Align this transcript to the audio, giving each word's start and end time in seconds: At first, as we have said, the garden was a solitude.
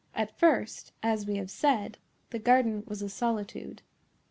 At 0.15 0.35
first, 0.39 0.93
as 1.03 1.27
we 1.27 1.35
have 1.35 1.51
said, 1.51 1.99
the 2.31 2.39
garden 2.39 2.83
was 2.87 3.03
a 3.03 3.09
solitude. 3.09 3.83